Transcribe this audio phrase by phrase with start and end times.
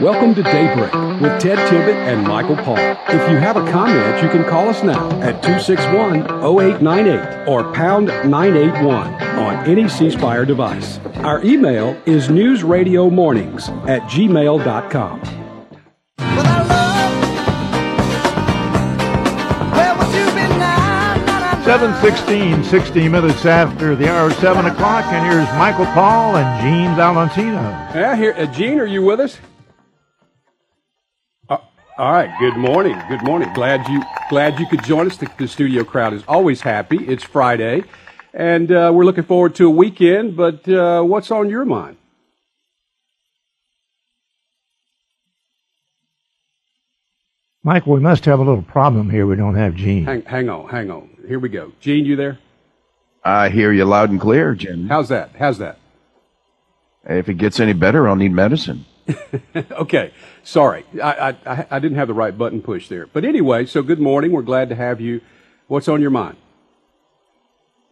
[0.00, 2.76] Welcome to Daybreak with Ted Tibbett and Michael Paul.
[2.76, 8.08] If you have a comment, you can call us now at 261 0898 or pound
[8.08, 10.98] 981 on any ceasefire device.
[11.24, 15.22] Our email is newsradiomornings at gmail.com.
[21.64, 27.62] 716, 60 minutes after the hour 7 o'clock, and here's Michael Paul and Gene Valentino.
[27.94, 29.38] Yeah, here, uh, Gene, are you with us?
[31.98, 32.30] All right.
[32.38, 33.00] Good morning.
[33.08, 33.50] Good morning.
[33.54, 35.16] Glad you glad you could join us.
[35.16, 36.98] The, the studio crowd is always happy.
[36.98, 37.84] It's Friday,
[38.34, 40.36] and uh, we're looking forward to a weekend.
[40.36, 41.96] But uh, what's on your mind?
[47.62, 49.26] Michael, we must have a little problem here.
[49.26, 50.04] We don't have Gene.
[50.04, 50.68] Hang, hang on.
[50.68, 51.08] Hang on.
[51.26, 51.72] Here we go.
[51.80, 52.38] Gene, you there?
[53.24, 54.86] I hear you loud and clear, Jim.
[54.86, 55.30] How's that?
[55.38, 55.78] How's that?
[57.08, 58.84] If it gets any better, I'll need medicine.
[59.72, 60.12] okay.
[60.42, 60.84] Sorry.
[61.02, 63.06] I, I, I didn't have the right button pushed there.
[63.06, 64.32] But anyway, so good morning.
[64.32, 65.20] We're glad to have you.
[65.68, 66.36] What's on your mind?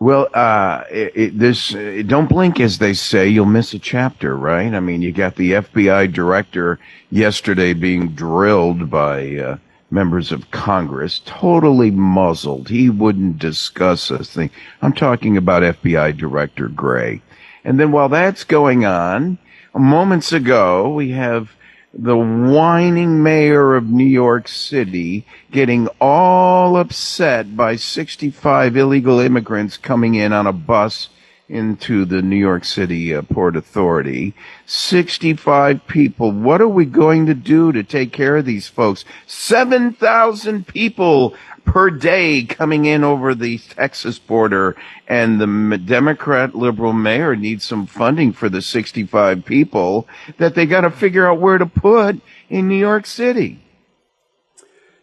[0.01, 3.29] Well, uh, it, it, this uh, don't blink, as they say.
[3.29, 4.75] You'll miss a chapter, right?
[4.75, 6.79] I mean, you got the FBI director
[7.11, 9.57] yesterday being drilled by uh,
[9.91, 12.69] members of Congress, totally muzzled.
[12.69, 14.51] He wouldn't discuss a thing.
[14.83, 17.23] I'm talking about FBI Director Gray.
[17.65, 19.39] And then while that's going on,
[19.75, 21.51] moments ago, we have
[21.93, 30.15] the whining mayor of New York City getting all upset by 65 illegal immigrants coming
[30.15, 31.09] in on a bus
[31.55, 34.35] into the New York City uh, Port Authority.
[34.67, 36.33] 65 people.
[36.33, 39.05] What are we going to do to take care of these folks?
[39.27, 44.77] 7,000 people per day coming in over the Texas border
[45.09, 50.83] and the Democrat liberal mayor needs some funding for the 65 people that they got
[50.83, 53.64] to figure out where to put in New York City.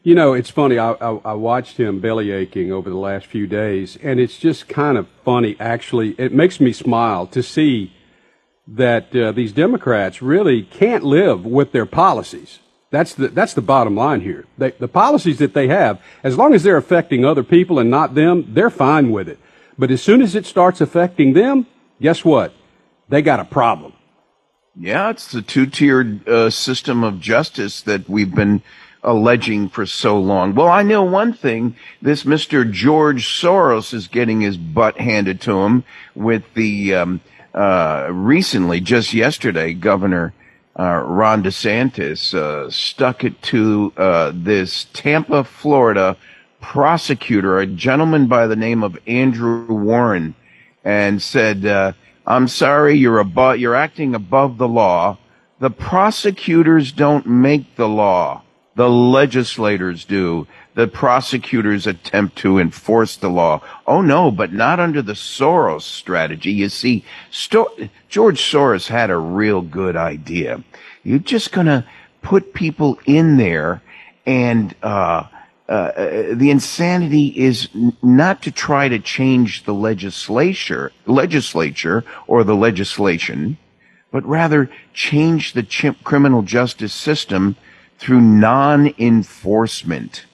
[0.03, 0.79] You know, it's funny.
[0.79, 4.67] I, I, I, watched him belly aching over the last few days, and it's just
[4.67, 5.55] kind of funny.
[5.59, 7.93] Actually, it makes me smile to see
[8.67, 12.59] that uh, these Democrats really can't live with their policies.
[12.89, 14.45] That's the that's the bottom line here.
[14.57, 18.15] They, the policies that they have, as long as they're affecting other people and not
[18.15, 19.37] them, they're fine with it.
[19.77, 21.67] But as soon as it starts affecting them,
[22.01, 22.53] guess what?
[23.07, 23.93] They got a problem.
[24.75, 28.63] Yeah, it's the two-tiered uh, system of justice that we've been
[29.03, 30.53] alleging for so long.
[30.53, 31.75] Well, I know one thing.
[32.01, 32.69] This Mr.
[32.69, 35.83] George Soros is getting his butt handed to him
[36.15, 37.21] with the, um,
[37.53, 40.33] uh, recently, just yesterday, Governor,
[40.79, 46.15] uh, Ron DeSantis, uh, stuck it to, uh, this Tampa, Florida
[46.61, 50.35] prosecutor, a gentleman by the name of Andrew Warren,
[50.83, 51.93] and said, uh,
[52.25, 55.17] I'm sorry, you're above, you're acting above the law.
[55.59, 58.43] The prosecutors don't make the law.
[58.75, 60.47] The legislators do.
[60.75, 63.61] The prosecutors attempt to enforce the law.
[63.85, 66.51] Oh no, but not under the Soros strategy.
[66.51, 67.75] You see, Sto-
[68.07, 70.63] George Soros had a real good idea.
[71.03, 71.85] You're just gonna
[72.21, 73.81] put people in there
[74.25, 75.23] and, uh,
[75.67, 75.91] uh,
[76.33, 77.69] the insanity is
[78.03, 83.57] not to try to change the legislature, legislature or the legislation,
[84.11, 87.55] but rather change the ch- criminal justice system
[88.01, 90.25] through non-enforcement.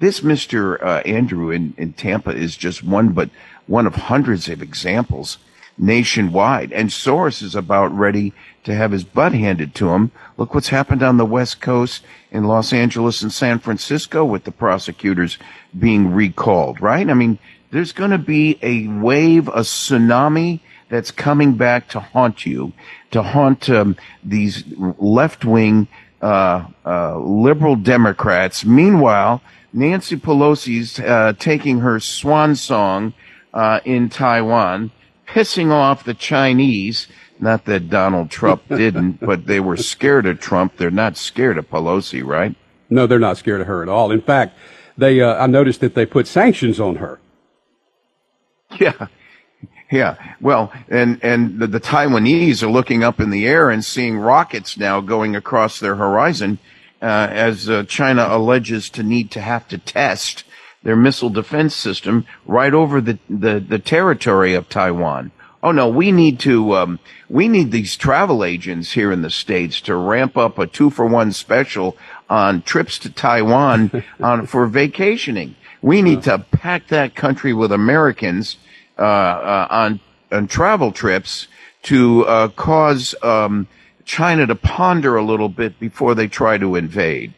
[0.00, 0.82] This Mr.
[0.82, 3.30] Uh, Andrew in, in Tampa is just one, but
[3.68, 5.38] one of hundreds of examples
[5.78, 6.72] nationwide.
[6.72, 8.32] And Soros is about ready
[8.64, 10.10] to have his butt handed to him.
[10.36, 12.02] Look what's happened on the West Coast
[12.32, 15.38] in Los Angeles and San Francisco with the prosecutors
[15.78, 17.08] being recalled, right?
[17.08, 17.38] I mean,
[17.70, 20.58] there's going to be a wave, a tsunami
[20.88, 22.72] that's coming back to haunt you,
[23.12, 25.86] to haunt um, these left wing
[26.26, 28.64] uh, uh, liberal Democrats.
[28.64, 29.40] Meanwhile,
[29.72, 33.14] Nancy Pelosi's uh, taking her swan song
[33.54, 34.90] uh, in Taiwan,
[35.28, 37.06] pissing off the Chinese.
[37.38, 40.78] Not that Donald Trump didn't, but they were scared of Trump.
[40.78, 42.56] They're not scared of Pelosi, right?
[42.90, 44.10] No, they're not scared of her at all.
[44.10, 44.58] In fact,
[44.98, 47.20] they uh, I noticed that they put sanctions on her.
[48.80, 49.06] Yeah,
[49.90, 50.16] yeah.
[50.40, 54.76] Well, and, and the, the, Taiwanese are looking up in the air and seeing rockets
[54.76, 56.58] now going across their horizon,
[57.00, 60.44] uh, as uh, China alleges to need to have to test
[60.82, 65.30] their missile defense system right over the, the, the territory of Taiwan.
[65.62, 69.80] Oh no, we need to, um, we need these travel agents here in the States
[69.82, 71.96] to ramp up a two for one special
[72.30, 75.56] on trips to Taiwan on, for vacationing.
[75.82, 78.58] We need to pack that country with Americans
[78.98, 80.00] uh, uh, on
[80.32, 81.48] on travel trips
[81.82, 83.68] to uh, cause um,
[84.04, 87.34] China to ponder a little bit before they try to invade?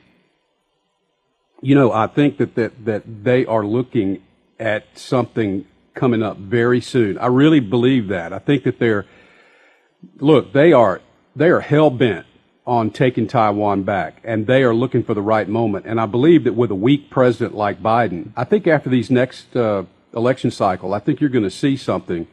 [1.61, 4.23] You know, I think that, that, that they are looking
[4.61, 7.19] at something coming up very soon.
[7.19, 8.33] I really believe that.
[8.33, 9.07] I think that they're,
[10.19, 11.01] look, they are,
[11.35, 12.27] they are hell bent
[12.65, 15.87] on taking Taiwan back, and they are looking for the right moment.
[15.87, 19.57] And I believe that with a weak president like Biden, I think after these next
[19.57, 19.85] uh,
[20.15, 22.27] election cycle, I think you're going to see something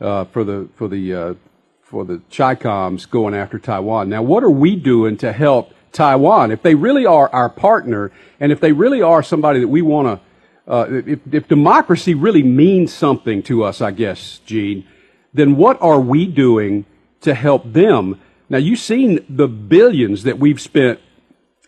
[0.00, 1.34] uh, for the for the uh,
[1.82, 4.08] for the Chi-Coms going after Taiwan.
[4.08, 8.10] Now, what are we doing to help Taiwan if they really are our partner,
[8.40, 10.72] and if they really are somebody that we want to?
[10.72, 14.86] Uh, if, if democracy really means something to us, I guess, Gene,
[15.34, 16.86] then what are we doing
[17.20, 18.20] to help them?
[18.48, 21.00] Now, you've seen the billions that we've spent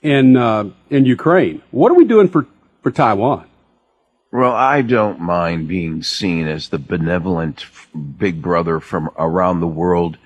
[0.01, 1.63] in uh, in Ukraine.
[1.71, 2.47] What are we doing for
[2.83, 3.49] for Taiwan?
[4.35, 7.67] Well, I don't mind being seen as the benevolent
[8.19, 10.19] big brother from around the world.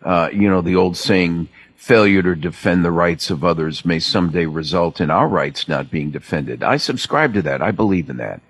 [0.00, 4.46] Uh, you know, the old saying, failure to defend the rights of others may someday
[4.46, 6.62] result in our rights not being defended.
[6.62, 7.60] I subscribe to that.
[7.60, 8.40] I believe in that.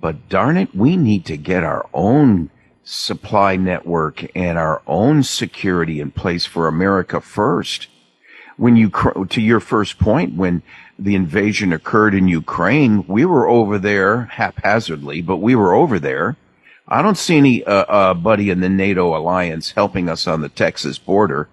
[0.00, 2.48] But darn it, we need to get our own
[2.84, 7.88] supply network and our own security in place for America first.
[8.58, 8.90] When you,
[9.30, 10.62] to your first point, when
[10.98, 16.36] the invasion occurred in Ukraine, we were over there haphazardly, but we were over there.
[16.86, 20.48] I don't see any uh, uh, buddy in the NATO alliance helping us on the
[20.48, 21.48] Texas border.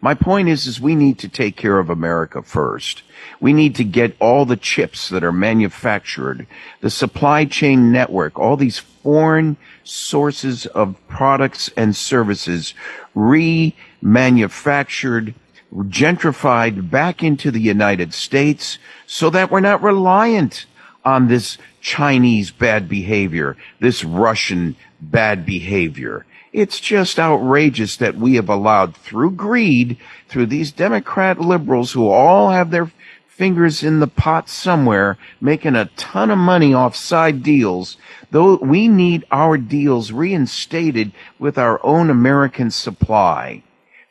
[0.00, 3.02] My point is, is we need to take care of America first.
[3.40, 6.46] We need to get all the chips that are manufactured,
[6.80, 12.74] the supply chain network, all these foreign sources of products and services
[13.16, 15.34] remanufactured,
[15.74, 20.66] gentrified back into the United States so that we're not reliant
[21.04, 26.24] on this Chinese bad behavior, this Russian bad behavior.
[26.52, 29.98] It's just outrageous that we have allowed through greed,
[30.28, 32.90] through these Democrat liberals who all have their
[33.28, 37.98] fingers in the pot somewhere, making a ton of money off side deals,
[38.30, 43.62] though we need our deals reinstated with our own American supply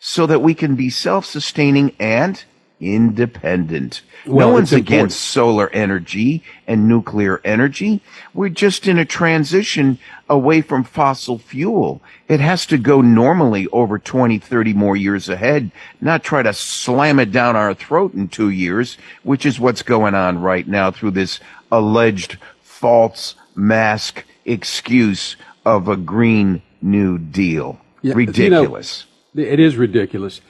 [0.08, 2.44] so that we can be self-sustaining and
[2.80, 4.04] independent.
[4.28, 8.04] Well, no one's against solar energy and nuclear energy.
[8.32, 9.98] We're just in a transition
[10.30, 12.04] away from fossil fuel.
[12.28, 17.20] It has to go normally over 20, 30 more years ahead, not try to slam
[17.20, 21.12] it down our throat in two years, which is what's going on right now through
[21.12, 21.40] this
[21.72, 25.36] alleged false mask excuse
[25.66, 27.82] of a Green New Deal.
[28.04, 29.00] Yeah, ridiculous.
[29.02, 30.42] You know, it is ridiculous.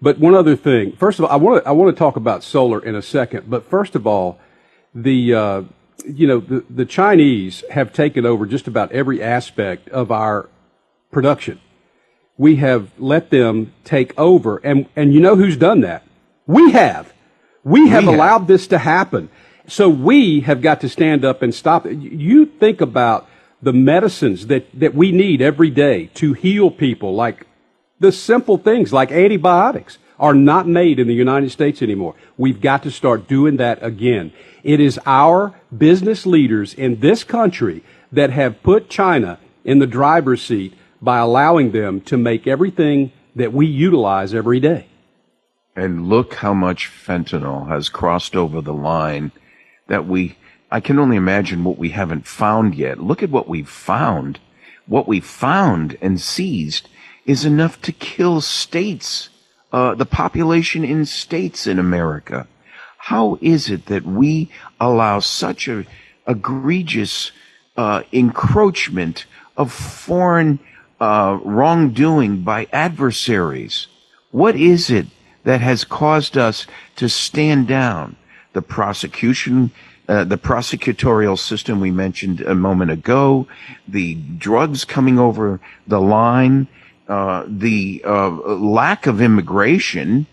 [0.00, 0.92] But one other thing.
[0.92, 3.48] First of all, I want to I want to talk about solar in a second.
[3.48, 4.38] But first of all,
[4.94, 5.62] the uh,
[6.06, 10.48] you know the the Chinese have taken over just about every aspect of our
[11.10, 11.60] production.
[12.36, 16.04] We have let them take over, and and you know who's done that?
[16.46, 17.12] We have.
[17.64, 18.48] We have we allowed have.
[18.48, 19.30] this to happen.
[19.66, 21.98] So we have got to stand up and stop it.
[21.98, 23.28] You think about
[23.60, 27.46] the medicines that, that we need every day to heal people, like
[27.98, 32.14] the simple things like antibiotics are not made in the United States anymore.
[32.36, 34.32] We've got to start doing that again.
[34.62, 37.82] It is our business leaders in this country
[38.12, 43.52] that have put China in the driver's seat by allowing them to make everything that
[43.52, 44.86] we utilize every day.
[45.74, 49.32] And look how much fentanyl has crossed over the line
[49.88, 50.38] that we,
[50.70, 52.98] I can only imagine what we haven't found yet.
[52.98, 54.40] Look at what we've found.
[54.86, 56.88] What we found and seized
[57.26, 59.28] is enough to kill states,
[59.72, 62.46] uh, the population in states in America.
[62.98, 65.84] How is it that we allow such a
[66.26, 67.30] egregious
[67.76, 70.58] uh, encroachment of foreign
[71.00, 73.88] uh, wrongdoing by adversaries?
[74.30, 75.06] What is it
[75.44, 76.66] that has caused us
[76.96, 78.16] to stand down?
[78.54, 79.72] The prosecution
[80.08, 83.44] uh, the prosecutorial system we mentioned a moment ago,
[83.88, 86.68] the drugs coming over the line,
[87.08, 90.26] uh, the uh, lack of immigration,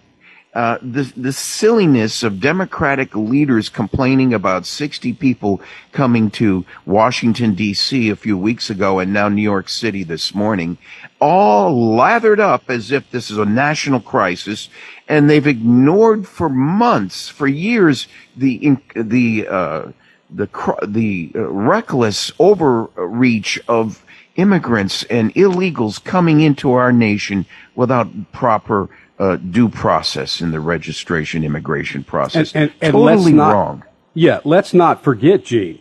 [0.54, 5.62] uh, the the silliness of Democratic leaders complaining about 60 people
[5.92, 8.10] coming to Washington D.C.
[8.10, 10.78] a few weeks ago and now New York City this morning,
[11.20, 14.70] all lathered up as if this is a national crisis,
[15.08, 19.92] and they've ignored for months, for years, the the uh,
[20.30, 20.48] the
[20.88, 24.04] the uh, reckless overreach of
[24.36, 31.44] immigrants and illegals coming into our nation without proper uh, due process in the registration
[31.44, 32.52] immigration process.
[32.54, 33.84] And, and, and totally not, wrong.
[34.14, 35.80] Yeah, let's not forget, Gene,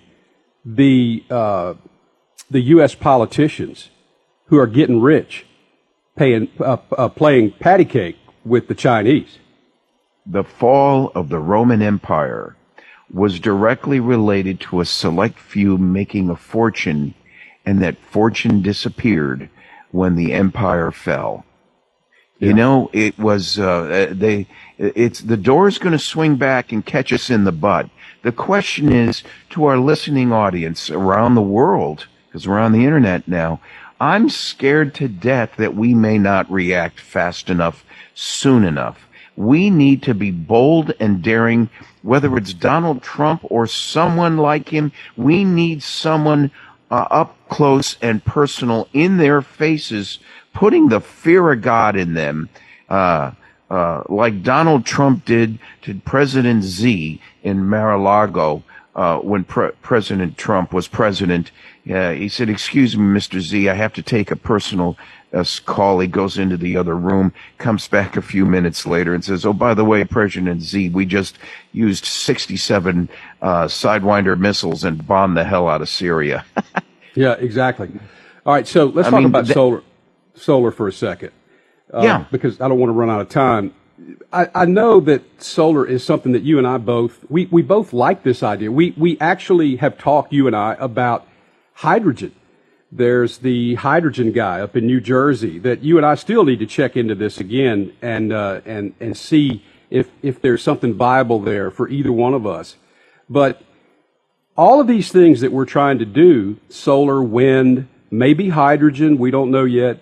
[0.65, 1.75] the uh,
[2.51, 2.95] the U.S.
[2.95, 3.91] politicians
[4.47, 5.47] who are getting rich,
[6.17, 9.39] paying uh, uh, playing patty cake with the Chinese.
[10.27, 12.57] The fall of the Roman Empire
[13.13, 17.15] was directly related to a select few making a fortune,
[17.65, 19.49] and that fortune disappeared
[19.91, 21.45] when the empire fell.
[22.39, 22.49] Yeah.
[22.49, 24.49] You know, it was uh, they.
[24.79, 27.89] It's the door is going to swing back and catch us in the butt.
[28.23, 33.29] The question is to our listening audience around the world, because we're on the internet
[33.29, 33.61] now.
[34.01, 39.07] I'm scared to death that we may not react fast enough, soon enough.
[39.37, 41.71] We need to be bold and daring,
[42.03, 44.91] whether it's Donald Trump or someone like him.
[45.17, 46.51] We need someone
[46.93, 50.19] uh, up close and personal in their faces,
[50.53, 52.51] putting the fear of God in them,
[52.91, 53.33] uh,
[53.71, 58.63] uh, like Donald Trump did to President Z in Mar-a-Lago
[58.95, 61.51] uh, when Pre- President Trump was president.
[61.91, 63.41] Uh, he said, "Excuse me, Mr.
[63.41, 64.97] Z, I have to take a personal
[65.33, 69.25] uh, call." He goes into the other room, comes back a few minutes later, and
[69.25, 71.39] says, "Oh, by the way, President Z, we just
[71.73, 73.09] used 67
[73.41, 76.45] uh, Sidewinder missiles and bombed the hell out of Syria."
[77.15, 77.91] yeah, exactly.
[78.45, 79.83] All right, so let's I talk mean, about th- solar
[80.35, 81.33] solar for a second.
[81.93, 83.75] Uh, yeah, because I don't want to run out of time.
[84.33, 87.93] I, I, know that solar is something that you and I both we, we both
[87.93, 88.71] like this idea.
[88.71, 91.27] We we actually have talked you and I about
[91.75, 92.35] hydrogen.
[92.91, 96.67] There's the hydrogen guy up in New Jersey that you and I still need to
[96.67, 101.71] check into this again and uh, and and see if if there's something viable there
[101.71, 102.77] for either one of us.
[103.29, 103.63] But
[104.57, 109.51] all of these things that we're trying to do, solar, wind, maybe hydrogen, we don't
[109.51, 110.01] know yet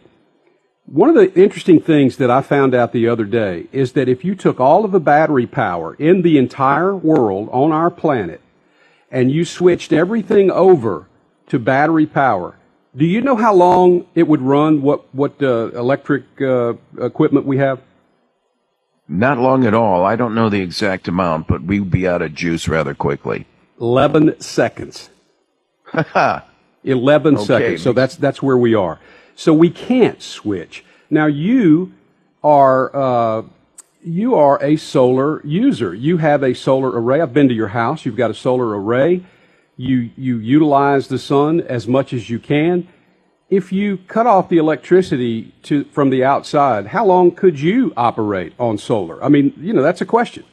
[0.91, 4.25] one of the interesting things that I found out the other day is that if
[4.25, 8.41] you took all of the battery power in the entire world on our planet
[9.09, 11.07] and you switched everything over
[11.47, 12.57] to battery power,
[12.97, 17.59] do you know how long it would run what, what uh, electric uh, equipment we
[17.59, 17.81] have?
[19.09, 20.05] Not long at all.
[20.05, 23.47] I don't know the exact amount, but we'd be out of juice rather quickly.
[23.81, 25.11] 11 seconds.
[26.85, 27.45] 11 okay.
[27.45, 27.83] seconds.
[27.83, 28.99] So that's, that's where we are.
[29.41, 30.85] So we can't switch.
[31.09, 31.95] Now you
[32.45, 33.43] are, uh,
[34.05, 35.95] you are a solar user.
[35.95, 37.23] You have a solar array.
[37.23, 38.05] I've been to your house.
[38.05, 39.25] You've got a solar array.
[39.79, 42.87] You, you utilize the sun as much as you can.
[43.49, 48.53] If you cut off the electricity to, from the outside, how long could you operate
[48.59, 49.25] on solar?
[49.25, 50.45] I mean, you know, that's a question.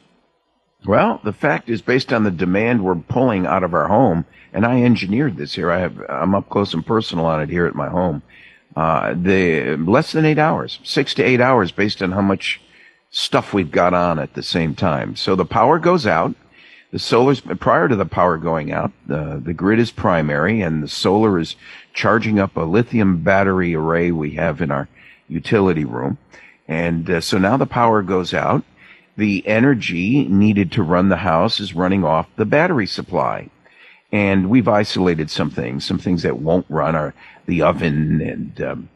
[0.86, 4.64] Well, the fact is, based on the demand we're pulling out of our home, and
[4.64, 5.70] I engineered this here.
[5.70, 8.22] I have, I'm up close and personal on it here at my home.
[8.78, 12.60] Uh, the less than eight hours, six to eight hours, based on how much
[13.10, 15.16] stuff we've got on at the same time.
[15.16, 16.36] So the power goes out.
[16.92, 20.88] The solar's prior to the power going out, the the grid is primary, and the
[20.88, 21.56] solar is
[21.92, 24.88] charging up a lithium battery array we have in our
[25.26, 26.18] utility room.
[26.68, 28.62] And uh, so now the power goes out.
[29.16, 33.50] The energy needed to run the house is running off the battery supply.
[34.10, 37.14] And we've isolated some things, some things that won't run are
[37.46, 38.88] the oven and, um,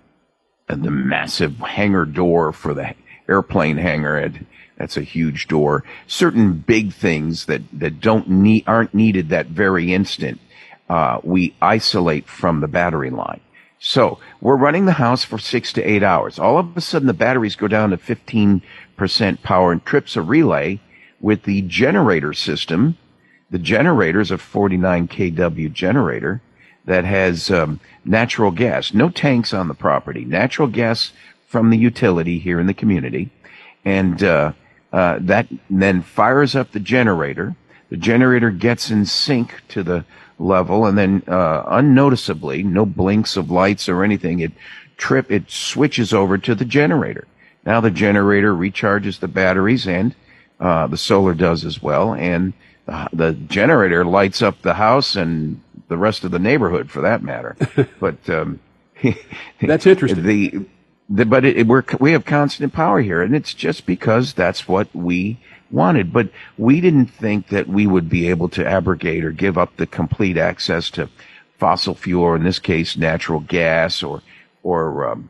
[0.68, 2.94] and the massive hangar door for the
[3.28, 4.32] airplane hangar.
[4.78, 5.84] That's a huge door.
[6.06, 10.40] Certain big things that, that don't need, aren't needed that very instant,
[10.88, 13.40] uh, we isolate from the battery line.
[13.78, 16.38] So we're running the house for six to eight hours.
[16.38, 18.62] All of a sudden the batteries go down to 15%
[19.42, 20.80] power and trips a relay
[21.20, 22.96] with the generator system
[23.52, 26.40] the generator is a 49 kW generator
[26.86, 31.12] that has um, natural gas, no tanks on the property, natural gas
[31.46, 33.30] from the utility here in the community,
[33.84, 34.52] and uh,
[34.92, 37.54] uh, that then fires up the generator.
[37.90, 40.06] The generator gets in sync to the
[40.38, 44.52] level, and then uh, unnoticeably, no blinks of lights or anything, it
[44.96, 47.26] trip it switches over to the generator.
[47.66, 50.14] Now the generator recharges the batteries, and
[50.62, 52.52] uh, the solar does as well, and
[53.12, 57.56] the generator lights up the house and the rest of the neighborhood for that matter.
[58.00, 58.60] but um,
[59.60, 60.22] that's interesting.
[60.22, 60.60] The,
[61.10, 64.94] the but it, we're we have constant power here, and it's just because that's what
[64.94, 65.40] we
[65.72, 66.12] wanted.
[66.12, 69.86] But we didn't think that we would be able to abrogate or give up the
[69.86, 71.10] complete access to
[71.58, 74.22] fossil fuel, or in this case, natural gas, or
[74.62, 75.28] or um,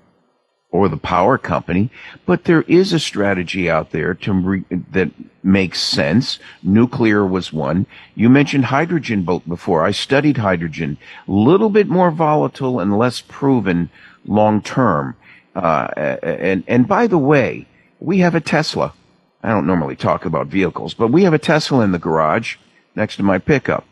[0.72, 1.90] or the power company,
[2.24, 5.10] but there is a strategy out there to re- that
[5.44, 6.38] makes sense.
[6.62, 7.86] Nuclear was one.
[8.14, 9.84] You mentioned hydrogen before.
[9.84, 10.96] I studied hydrogen,
[11.28, 13.90] a little bit more volatile and less proven
[14.24, 15.14] long term.
[15.54, 15.88] Uh,
[16.22, 17.66] and and by the way,
[18.00, 18.94] we have a Tesla.
[19.42, 22.56] I don't normally talk about vehicles, but we have a Tesla in the garage
[22.96, 23.84] next to my pickup,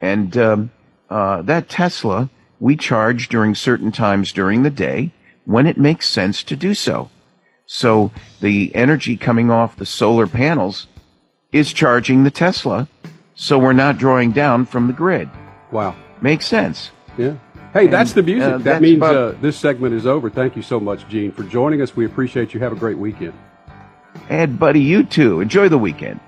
[0.00, 0.72] and um,
[1.08, 5.12] uh, that Tesla we charge during certain times during the day
[5.44, 7.10] when it makes sense to do so.
[7.66, 8.10] So
[8.40, 10.86] the energy coming off the solar panels
[11.52, 12.88] is charging the Tesla.
[13.34, 15.28] So we're not drawing down from the grid.
[15.70, 15.96] Wow.
[16.20, 16.90] Makes sense.
[17.18, 17.34] Yeah.
[17.72, 18.52] Hey, that's the music.
[18.52, 20.30] uh, that means about- uh, this segment is over.
[20.30, 21.96] Thank you so much, Gene, for joining us.
[21.96, 22.60] We appreciate you.
[22.60, 23.32] Have a great weekend.
[24.28, 25.40] And buddy, you too.
[25.40, 26.20] Enjoy the weekend.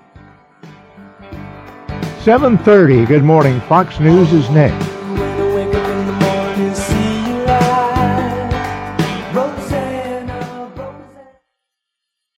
[2.25, 3.07] 7:30.
[3.07, 3.61] Good morning.
[3.63, 4.86] Fox News is next.